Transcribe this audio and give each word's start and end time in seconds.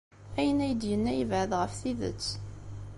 Ayen 0.39 0.59
ay 0.65 0.73
d-yenna 0.75 1.13
yebɛed 1.15 1.51
ɣef 1.59 1.73
tidet. 1.81 2.25